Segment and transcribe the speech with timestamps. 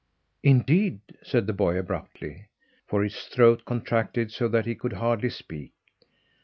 [0.41, 2.47] "Indeed!" said the boy abruptly,
[2.87, 5.73] for his throat contracted so that he could hardly speak.